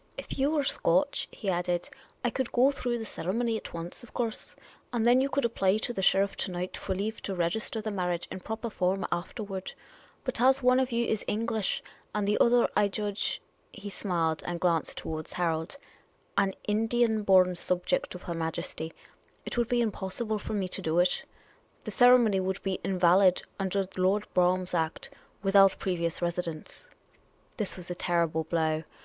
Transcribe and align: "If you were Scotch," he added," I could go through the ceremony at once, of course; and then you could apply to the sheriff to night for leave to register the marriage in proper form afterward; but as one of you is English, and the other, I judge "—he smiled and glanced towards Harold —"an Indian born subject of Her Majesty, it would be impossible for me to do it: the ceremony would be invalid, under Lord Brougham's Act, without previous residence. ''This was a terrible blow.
"If 0.18 0.36
you 0.40 0.50
were 0.50 0.64
Scotch," 0.64 1.28
he 1.30 1.48
added," 1.48 1.88
I 2.24 2.30
could 2.30 2.50
go 2.50 2.72
through 2.72 2.98
the 2.98 3.04
ceremony 3.04 3.56
at 3.56 3.72
once, 3.72 4.02
of 4.02 4.12
course; 4.12 4.56
and 4.92 5.06
then 5.06 5.20
you 5.20 5.28
could 5.28 5.44
apply 5.44 5.76
to 5.76 5.92
the 5.92 6.02
sheriff 6.02 6.34
to 6.38 6.50
night 6.50 6.76
for 6.76 6.96
leave 6.96 7.22
to 7.22 7.34
register 7.36 7.80
the 7.80 7.92
marriage 7.92 8.26
in 8.28 8.40
proper 8.40 8.70
form 8.70 9.06
afterward; 9.12 9.74
but 10.24 10.40
as 10.40 10.64
one 10.64 10.80
of 10.80 10.90
you 10.90 11.06
is 11.06 11.24
English, 11.28 11.80
and 12.12 12.26
the 12.26 12.36
other, 12.40 12.68
I 12.74 12.88
judge 12.88 13.40
"—he 13.72 13.88
smiled 13.88 14.42
and 14.44 14.58
glanced 14.58 14.98
towards 14.98 15.34
Harold 15.34 15.78
—"an 16.36 16.54
Indian 16.66 17.22
born 17.22 17.54
subject 17.54 18.16
of 18.16 18.22
Her 18.22 18.34
Majesty, 18.34 18.92
it 19.46 19.56
would 19.56 19.68
be 19.68 19.80
impossible 19.80 20.40
for 20.40 20.54
me 20.54 20.66
to 20.66 20.82
do 20.82 20.98
it: 20.98 21.22
the 21.84 21.92
ceremony 21.92 22.40
would 22.40 22.60
be 22.64 22.80
invalid, 22.82 23.42
under 23.60 23.84
Lord 23.96 24.26
Brougham's 24.34 24.74
Act, 24.74 25.10
without 25.44 25.78
previous 25.78 26.20
residence. 26.20 26.88
''This 27.58 27.76
was 27.76 27.88
a 27.88 27.94
terrible 27.94 28.42
blow. 28.42 28.82